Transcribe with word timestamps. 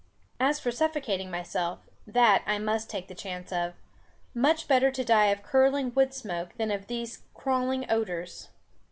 As 0.39 0.59
for 0.59 0.71
suffocating 0.71 1.29
myself, 1.29 1.77
that 2.07 2.41
I 2.47 2.57
must 2.57 2.89
take 2.89 3.07
the 3.07 3.13
chance 3.13 3.51
of. 3.51 3.75
Much 4.33 4.67
better 4.67 4.89
to 4.89 5.03
die 5.05 5.27
of 5.27 5.43
curling 5.43 5.91
wood 5.93 6.11
smoke 6.11 6.55
than 6.57 6.71
of 6.71 6.87
these 6.87 7.21
crawling 7.35 7.85
odours. 7.87 8.47